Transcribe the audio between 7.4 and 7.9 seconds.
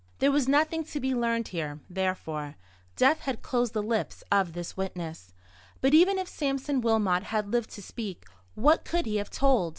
lived to